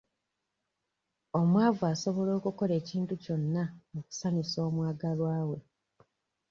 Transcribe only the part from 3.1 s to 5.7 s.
kyonna okusanyusa omwagalwa we.